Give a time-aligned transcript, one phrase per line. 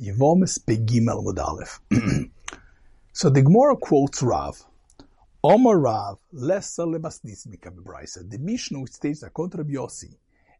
[0.00, 1.80] Yevomis Pegimel Mudalef.
[3.12, 4.64] So the Gemara quotes Rav.
[5.42, 8.28] Omar Rav, lesser lebasnismika bebraisa.
[8.30, 9.64] The Mishnah which states that contra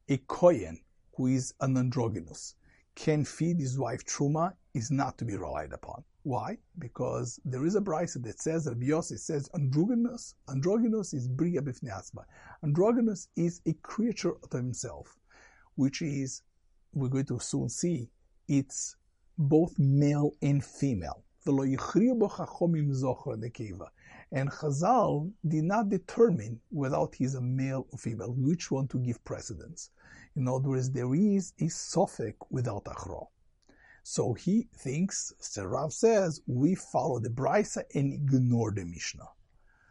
[0.08, 0.80] a Kohen
[1.16, 2.54] who is an androgynous,
[2.94, 6.02] can feed his wife Truma is not to be relied upon.
[6.24, 6.58] Why?
[6.78, 12.24] Because there is a brisa that says, Rabbi Yossi says, androgynous, androgynous is bria bifneasma.
[12.64, 15.16] Androgynous is a creature of himself,
[15.76, 16.42] which is,
[16.92, 18.10] we're going to soon see,
[18.48, 18.96] it's
[19.38, 21.22] both male and female.
[21.46, 21.78] And
[24.50, 29.90] Chazal did not determine whether he's a male or female, which one to give precedence.
[30.36, 33.28] In other words, there is a suffix without achro.
[34.02, 39.28] So he thinks, Rav says, we follow the Brisa and ignore the Mishnah.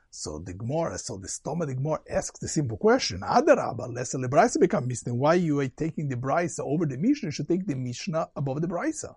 [0.10, 4.27] So the Gemara, so the stomach, the Gemara asks the simple question, Adarabba, lest the
[4.27, 5.14] Brisa become Mishnah.
[5.14, 7.27] Why are you taking the Brisa over the Mishnah?
[7.27, 9.16] You should take the Mishnah above the Brisa.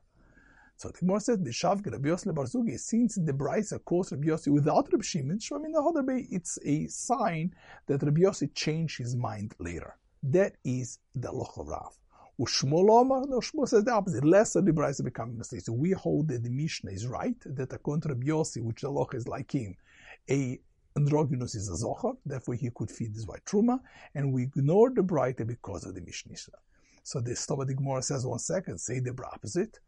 [0.80, 4.49] So the Gemara says, the Shavka Rabbi Yossi Barzugi, since the Brisa quotes Rabbi Yossi
[4.51, 7.54] without Rabbi Shimon, Shvamin Ahodabe, it's a sign
[7.87, 9.99] that Rabbi Yossi changed his mind later.
[10.23, 11.99] That is the Loch of Rav.
[12.41, 14.24] Ushmol Omar, no, Shmuel says the opposite.
[14.24, 15.60] Less of the Brisa becoming a mistake.
[15.60, 18.32] So we hold that the Mishnah is right, that according to Rabbi
[18.63, 19.76] which the Loch is like him,
[20.30, 20.59] a
[20.97, 23.80] androgynous is a zocher, therefore he could feed his wife truma,
[24.15, 26.37] and we ignore the Brita because of the Mishnah.
[27.02, 29.79] So the Stova Gemara says one second, say the opposite.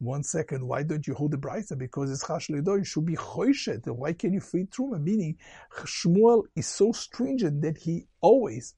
[0.00, 1.76] One second, why don't you hold the brisa?
[1.76, 3.86] Because it's chashledo, you should be choishet.
[3.88, 5.02] Why can you feed truma?
[5.02, 5.36] Meaning,
[5.84, 8.74] Shmuel is so stringent that he always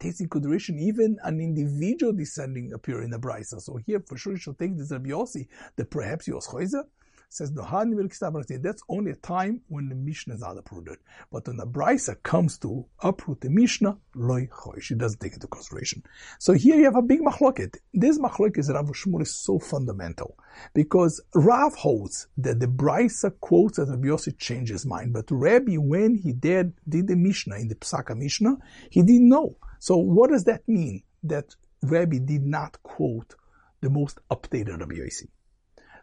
[0.00, 3.60] takes in consideration even an individual descending appear in the brisa.
[3.60, 6.82] So here, for sure, you should take this Rabbi Yossi that perhaps he was choizer
[7.28, 10.98] says the that's only a time when the Mishnah is not uprooted.
[11.30, 15.46] But when the Brisa comes to uproot the Mishnah, loy choish, it doesn't take into
[15.46, 16.02] consideration.
[16.38, 17.76] So here you have a big machloket.
[17.92, 20.38] This machloket Rav Shmuel is so fundamental
[20.74, 25.76] because Rav holds that the Brisa quotes that Rabbi Yossi changed his mind, but Rabbi,
[25.76, 28.56] when he did did the Mishnah in the Psaka Mishnah,
[28.90, 29.56] he didn't know.
[29.78, 31.02] So what does that mean?
[31.22, 33.34] That Rabbi did not quote
[33.80, 35.28] the most updated Rabbi Yossi.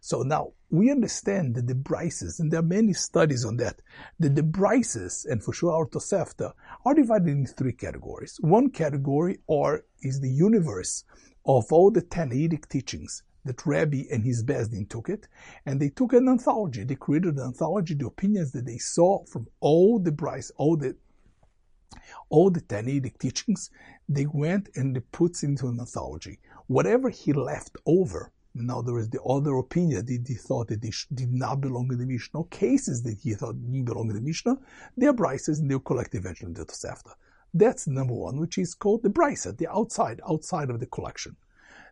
[0.05, 3.81] So now we understand that the brises, and there are many studies on that,
[4.19, 6.51] that the brises, and for sure our Tosefta,
[6.85, 8.37] are divided in three categories.
[8.41, 11.05] One category are, is the universe
[11.45, 15.29] of all the Tannaitic teachings that Rabbi and his Bezdin took it,
[15.65, 16.83] and they took an anthology.
[16.83, 20.97] They created an anthology, the opinions that they saw from all the bris, all the
[22.27, 23.69] all the Tannaitic teachings,
[24.09, 26.39] they went and they put into an anthology.
[26.67, 30.91] Whatever he left over now there is the other opinion that he thought that they
[31.13, 34.57] did not belong in the Mishnah, cases that he thought didn't belong in the Mishnah,
[34.95, 37.13] they're brises and they'll collect eventually the Tosefta.
[37.53, 41.35] That's number one, which is called the brisa, the outside, outside of the collection.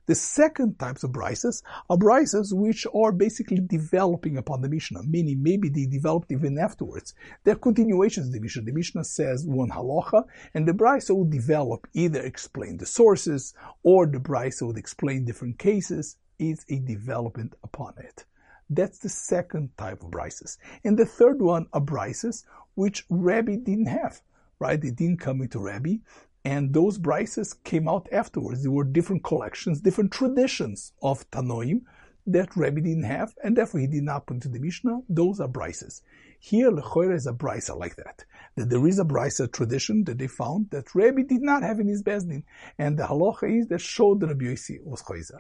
[0.08, 5.44] The second types of brises are brises which are basically developing upon the Mishnah, meaning
[5.44, 7.14] maybe they developed even afterwards.
[7.44, 8.64] They're continuations of the Mishnah.
[8.64, 14.08] The Mishnah says one halacha, and the brisa will develop, either explain the sources, or
[14.08, 18.26] the brisa would explain different cases, is a development upon it.
[18.70, 20.58] That's the second type of brises.
[20.84, 24.22] And the third one are brises which Rabbi didn't have,
[24.60, 24.82] right?
[24.82, 25.98] They didn't come into Rabbi.
[26.44, 28.64] And those brises came out afterwards.
[28.64, 31.82] There were different collections, different traditions of Tanoim
[32.28, 35.02] that Rabbi didn't have, and therefore he did not put into the Mishnah.
[35.10, 36.02] Those are brises.
[36.40, 38.26] Here, Lechoira is a brisa like that.
[38.56, 41.88] That there is a brisa tradition that they found that Rabbi did not have in
[41.88, 42.44] his Bezdin.
[42.78, 45.40] And the halacha is that showed Rabbi Yossi was Choizer.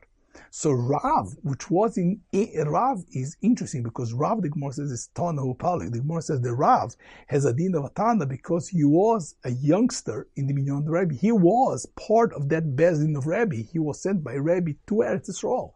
[0.49, 5.09] So Rav, which was in eh, Rav, is interesting because Rav, the Gemara says, is
[5.15, 5.91] Tana Upali.
[5.91, 6.95] The Gemara says the Rav
[7.27, 11.15] has a din of a Tana because he was a youngster in the Minyan Rabbi.
[11.15, 13.63] He was part of that Bezin of Rabbi.
[13.71, 15.71] He was sent by Rabbi to Eretz Yisrael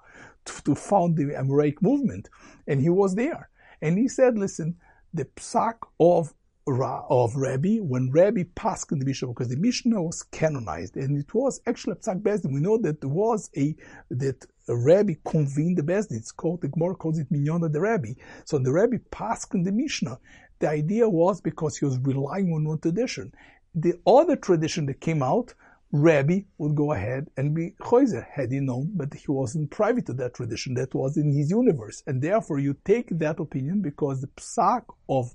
[0.45, 2.29] to, to found the Amoraic movement,
[2.67, 3.49] and he was there.
[3.81, 4.77] And he said, listen,
[5.13, 6.33] the psak of
[6.67, 11.31] of Rabbi when Rabbi passed in the Mishnah because the Mishnah was canonized and it
[11.33, 12.53] was actually Psak Bezdin.
[12.53, 13.75] We know that was a
[14.09, 16.17] that a Rabbi convened the Bezdin.
[16.17, 18.13] It's called the Gemara calls it Minyan the Rabbi.
[18.45, 20.17] So the Rabbi passed in the Mishnah.
[20.57, 23.31] The idea was because he was relying on one tradition.
[23.75, 25.53] The other tradition that came out,
[25.91, 30.13] Rabbi would go ahead and be Choizer had he known, but he wasn't privy to
[30.13, 30.73] that tradition.
[30.73, 35.31] That was in his universe, and therefore you take that opinion because the psak of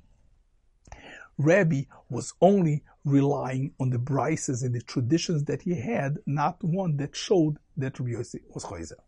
[1.39, 6.97] Rabbi was only relying on the brises and the traditions that he had, not one
[6.99, 8.99] that showed that Rabbi Yossi was Choizer.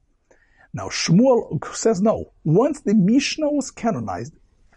[0.72, 2.32] Now Shmuel says no.
[2.44, 4.34] Once the Mishnah was canonized,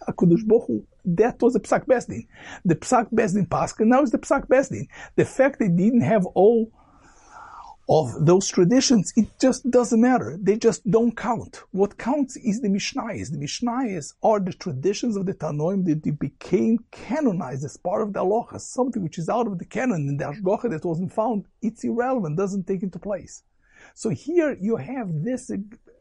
[0.07, 2.27] HaKadosh that was the Psak Bezdin.
[2.65, 4.87] The Psak Bezdin Pascha, now is the Psak Bezdin.
[5.15, 6.71] The fact they didn't have all
[7.87, 10.37] of those traditions, it just doesn't matter.
[10.41, 11.61] They just don't count.
[11.71, 13.31] What counts is the Mishnayos.
[13.31, 18.21] The Mishnayos are the traditions of the Tanoim that became canonized as part of the
[18.21, 18.59] Halacha.
[18.59, 22.37] Something which is out of the canon and the Ashgocha that wasn't found, it's irrelevant,
[22.37, 23.43] doesn't take into place.
[23.93, 25.51] So here you have this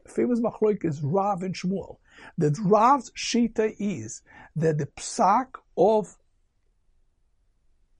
[0.07, 1.97] famous machloik is Rav and Shmuel.
[2.37, 4.21] That Rav's shita is
[4.55, 5.47] that the psak
[5.77, 6.17] of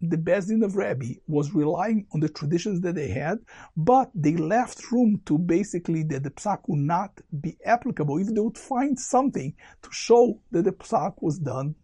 [0.02, 3.40] the Bezdin of Rabbi was relying on the traditions that they had,
[3.78, 8.42] but they left room to basically that the psak would not be applicable if they
[8.42, 11.76] would find something to show that the psak was done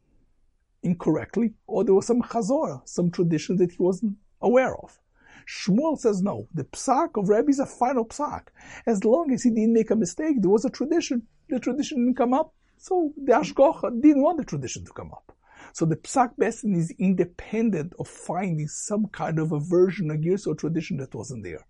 [0.84, 5.00] incorrectly or there was some chazorah, some tradition that he wasn't aware of.
[5.48, 6.48] Shmuel says no.
[6.54, 8.48] The psak of Rabbi is a final psak.
[8.86, 11.28] As long as he didn't make a mistake, there was a tradition.
[11.50, 15.36] The tradition didn't come up, so the Ashgocha didn't want the tradition to come up.
[15.74, 20.48] So the Psak Besin is independent of finding some kind of a version, a gears
[20.48, 21.66] or tradition that wasn't there.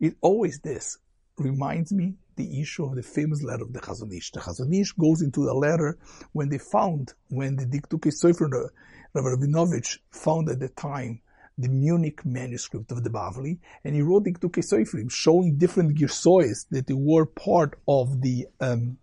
[0.00, 0.98] It always this
[1.38, 4.32] reminds me the issue of the famous letter of the Chazon Ish.
[4.32, 5.98] The Chazon Ish goes into the letter
[6.32, 8.70] when they found, when the Dikdukei Sofer,
[9.14, 11.20] Rav Rabinovich found at the time
[11.58, 16.86] the Munich manuscript of the Bavli, and he wrote Dikdukei Soferim showing different girsois that
[16.86, 18.98] they were part of the um,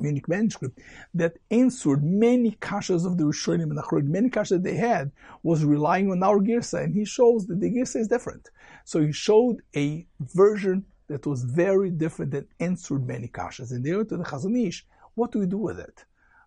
[0.00, 0.80] Munich manuscript
[1.14, 4.08] that answered many kashas of the Rishonim and Achronim.
[4.08, 5.10] Many kashas that they had
[5.42, 8.50] was relying on our Girsa, and he shows that the Girsa is different.
[8.84, 13.70] So he showed a version that was very different that answered many kashas.
[13.70, 16.04] And they went to the Chazon Ish, what do we do with it?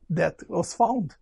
[0.09, 1.15] That was found.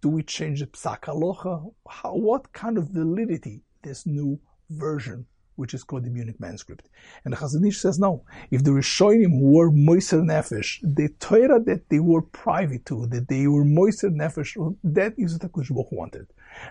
[0.00, 1.72] Do we change the Psak Halacha?
[1.88, 4.38] How, what kind of validity this new
[4.70, 5.26] version
[5.56, 6.88] which is called the Munich manuscript.
[7.24, 8.24] And the Chazon Ish says no.
[8.50, 13.46] If the Rishonim were Moiser Nefesh, the Torah that they were private to, that they
[13.46, 16.26] were Moiser Nefesh, that is what HaKadosh wanted.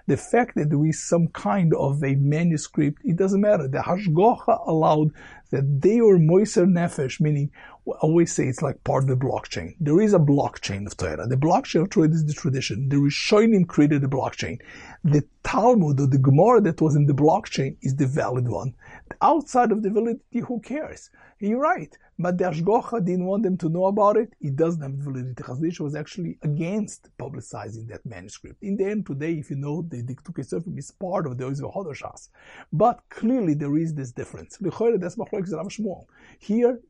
[0.07, 3.67] The fact that there is some kind of a manuscript, it doesn't matter.
[3.67, 5.11] The Hashgocha allowed
[5.51, 7.51] that they were Moiser Nefesh, meaning,
[7.85, 9.75] always say it's like part of the blockchain.
[9.79, 11.27] There is a blockchain of Torah.
[11.27, 12.89] The blockchain of Torah is the tradition.
[12.89, 14.59] The Rishonim created the blockchain.
[15.03, 18.75] The Talmud or the Gemara that was in the blockchain is the valid one.
[19.21, 21.09] Outside of the validity, who cares?
[21.39, 21.97] You're right.
[22.19, 24.33] But the Ashgocha didn't want them to know about it.
[24.41, 25.41] It doesn't have validity.
[25.41, 28.61] Chazon Ish was actually against publicizing that manuscript.
[28.61, 31.73] In the end, today, if you know, the Dikdukei Sofrim is part of the Oizve
[31.73, 32.29] Hodoshas.
[32.71, 34.57] But clearly there is this difference.
[34.59, 34.69] Here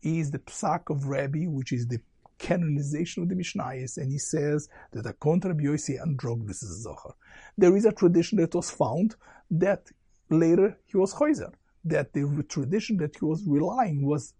[0.04, 2.00] is the Psak of Rabbi, which is the
[2.42, 7.14] canonization of the Mishnayos, and he says that a contra Bioisi androgynous is Zohar.
[7.58, 9.16] There is a tradition that was found
[9.52, 9.92] that
[10.30, 11.54] later he was Choizer,
[11.86, 14.34] that the tradition that he was relying was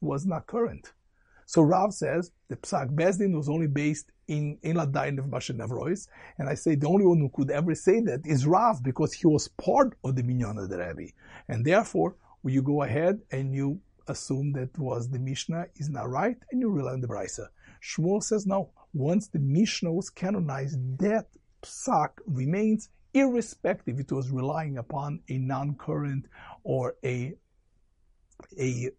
[0.00, 0.92] was not current.
[1.46, 6.06] So Rav says the Psak Bezdin was only based in in Ladain of Bashan Nevrois,
[6.36, 9.26] and I say the only one who could ever say that is Rav because he
[9.26, 11.12] was part of the Minyan of the Rebbe,
[11.48, 16.36] and therefore you go ahead and you assume that was the Mishnah is not right,
[16.50, 17.48] and you rely on the Brisa.
[17.82, 18.70] Shmuel says no.
[18.92, 21.26] Once the Mishnah was canonized, that
[21.62, 26.26] Psak remains irrespective it was relying upon a non-current
[26.62, 27.34] or a
[28.58, 28.90] a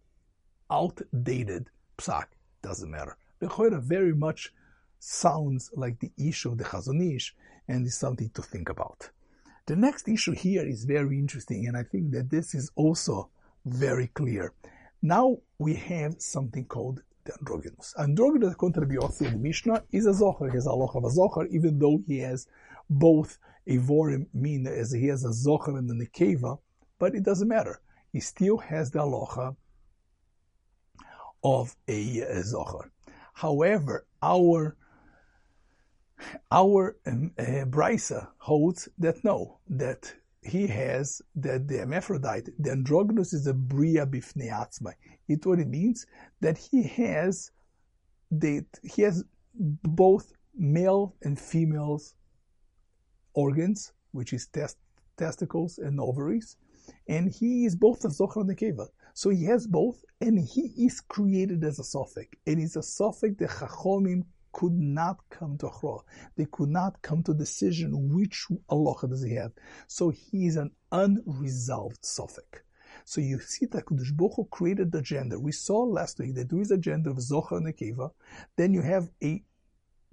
[0.70, 2.26] outdated psak.
[2.62, 3.16] Doesn't matter.
[3.38, 4.52] The Choira very much
[4.98, 7.34] sounds like the issue of the Chazon Ish
[7.68, 9.10] and is something to think about.
[9.66, 13.30] The next issue here is very interesting, and I think that this is also
[13.64, 14.52] very clear.
[15.02, 17.94] Now we have something called the androgynous.
[17.98, 20.48] Androgynous contribution in the Mishnah is a zohar.
[20.48, 22.46] He has a loch of a zohar, even though he has
[22.88, 26.58] both a vorim mean as he has a zohar and a nekeva,
[26.98, 27.80] but it doesn't matter.
[28.12, 29.56] He still has the halacha
[31.42, 32.90] of a, a zohar.
[33.32, 34.76] However, our
[36.50, 43.32] our um, uh, brisa holds that no, that he has that the hermaphrodite, the androgynous
[43.32, 44.94] is a bria bifnei atzmai.
[45.28, 46.06] It what it means
[46.40, 47.50] that he has
[48.30, 52.14] that he has both male and females
[53.34, 54.78] organs, which is test,
[55.16, 56.56] testicles and ovaries,
[57.08, 58.86] and he is both a zochar and a keva.
[59.14, 62.28] So he has both, and he is created as a suffix.
[62.46, 66.00] And it's a suffix the Chachomim could not come to Achra.
[66.36, 69.52] They could not come to decision which Allah does he have.
[69.86, 72.62] So he is an unresolved suffix.
[73.04, 75.38] So you see that Kudush Baruch created the gender.
[75.38, 78.10] We saw last week that there is a gender of Zohar and Akiva.
[78.56, 79.42] Then you have a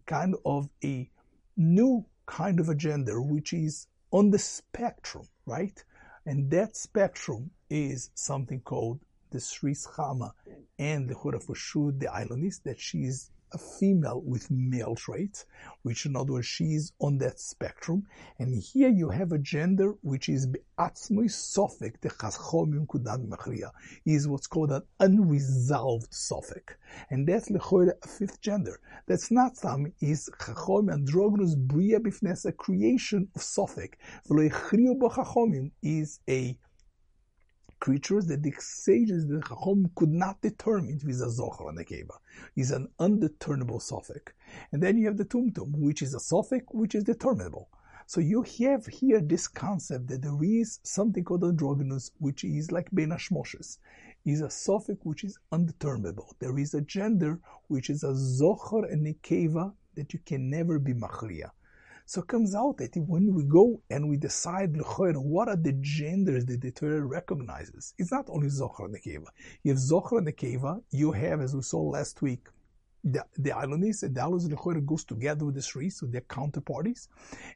[0.06, 1.10] kind of a
[1.56, 5.84] new kind of a gender, which is on the spectrum, right?
[6.26, 9.00] And that spectrum is something called
[9.32, 10.32] the Sris Chama
[10.80, 15.46] and the Hurafashud, the Ilonis, that she is a female with male traits,
[15.84, 18.06] which in other words, she is on that spectrum.
[18.40, 23.72] And here you have a gender which is be'atzmoi sofek, the chachomim kudan
[24.06, 26.76] is what's called an unresolved sofek.
[27.10, 28.80] And that's lechoida a fifth gender.
[29.08, 33.94] That's not some, is chachom androgynous bria bifnes, a creation of sofek.
[34.30, 36.58] V'lo is a
[37.80, 42.18] creatures that the sages, the Chacham, could not determine he's a Zohar and a Keva.
[42.56, 44.34] He's an undeterminable Sophic.
[44.72, 47.70] And then you have the Tumtum, which is a Sophic, which is determinable.
[48.06, 52.90] So you have here this concept that there is something called androgynous, which is like
[52.94, 53.80] Ben Hashmoshes,
[54.24, 56.34] is a Sophic which is undeterminable.
[56.40, 60.80] There is a gender which is a Zohar and a Keva that you can never
[60.80, 61.52] be Machriya.
[62.10, 66.46] So it comes out that when we go and we decide what are the genders
[66.46, 69.28] that the Torah recognizes, it's not only Zohar Nekeva.
[69.64, 70.22] You have Zohar
[70.92, 72.48] you have, as we saw last week,
[73.04, 77.10] the, the Ilonis, and the goes together with the Shri, so they're counterparties.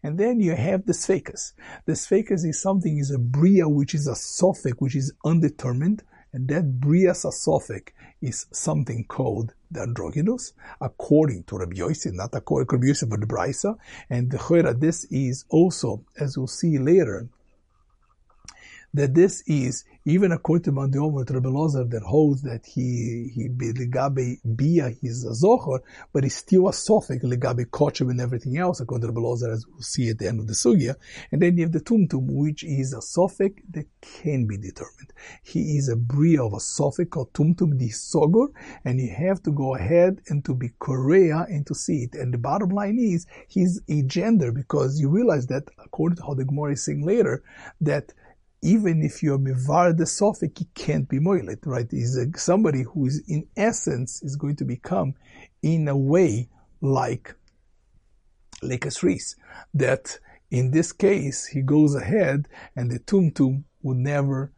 [0.03, 1.53] And then you have the Sfekas.
[1.85, 6.47] The Sfekas is something, is a Bria, which is a Sophic, which is undetermined, and
[6.47, 12.75] that Bria Sasophic is something called the androgynous, according to Rabbi Yossi, not according to
[12.75, 13.77] Rabbi Yossi, but Braisa.
[14.09, 14.37] And the
[14.73, 17.27] this is also, as we'll see later,
[18.93, 23.49] that this is even according to Mandi Omer, to Rebbe that holds that he, he,
[23.49, 25.81] legabe bia, he's a zohar,
[26.11, 29.65] but he's still a sophic, legabe kochev and everything else, according to Rebbe Lozer, as
[29.67, 30.95] we'll see at the end of the sugya.
[31.31, 35.13] And then you have the tumtum, which is a sophic that can be determined.
[35.43, 38.47] He is a bria of a sophic called tumtum di sogor,
[38.83, 42.15] and you have to go ahead and to be korea and to see it.
[42.15, 46.33] And the bottom line is, he's a gender, because you realize that, according to how
[46.33, 47.43] the Gemara is saying later,
[47.81, 48.13] that
[48.61, 51.87] even if you're mivar the sofik, he can't be moilet, right?
[51.89, 55.15] He's a, somebody who is in essence is going to become
[55.63, 56.49] in a way
[56.81, 57.35] like
[58.61, 59.35] like a.
[59.73, 60.19] That
[60.51, 64.51] in this case he goes ahead and the tumtum would never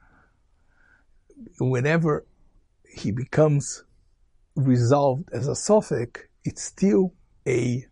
[1.60, 2.26] whenever
[2.94, 3.84] he becomes
[4.56, 7.14] resolved as a sofik, it's still
[7.48, 7.86] a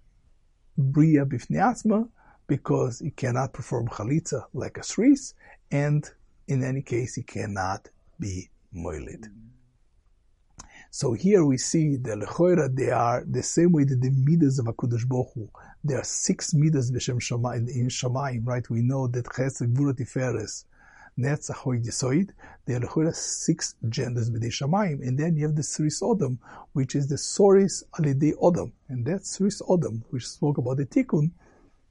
[0.78, 2.08] bria bifneasma
[2.48, 5.34] because he cannot perform chalitza like a shris,
[5.72, 6.10] and
[6.48, 9.30] in any case, he cannot be moilid.
[10.94, 14.66] So here we see the lechoira, they are the same way that the midas of
[14.66, 15.50] HaKadosh Baruch Hu,
[15.86, 18.70] there are six midas b'shem Shamayim, in Shamayim, right?
[18.70, 20.66] We know that Chesed, Gvura, Tiferes,
[21.18, 22.32] Netzach, Hoi, Yisoid,
[22.66, 26.38] there are lechoira six genders b'dei Shamayim, and then you have the Sris Odom,
[26.74, 31.32] which is the Soris Alidei Odom, and that Sris Odom, which spoke about the Tikkun.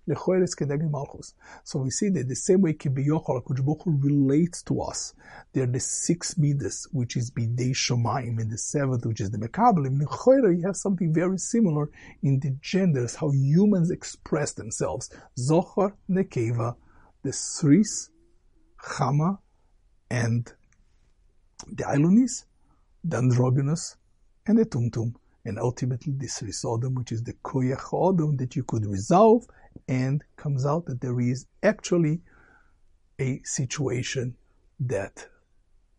[0.09, 5.14] So we see that the same way Kibiyochol HaKadosh relates to us.
[5.52, 9.38] There are the six midas, which is Bidei Shomayim, and the seventh, which is the
[9.38, 10.00] Mekabelim.
[10.00, 11.90] Lechoira, you have something very similar
[12.23, 15.11] in the genders, how humans express themselves.
[15.38, 16.76] Zohar, Nekeva,
[17.23, 18.09] the Sris,
[18.83, 19.38] Chama,
[20.11, 20.52] and
[21.69, 22.45] the Ilonis,
[23.04, 23.97] the Androgynous,
[24.47, 25.14] and the Tumtum
[25.45, 29.47] and ultimately this Risodom, which is the Koyach Odom that you could resolve
[29.90, 32.20] and comes out that there is actually
[33.18, 34.37] a situation
[34.78, 35.26] that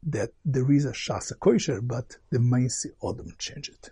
[0.03, 3.91] that there is a Shasa Koisher, but the Maisi Odom changed it.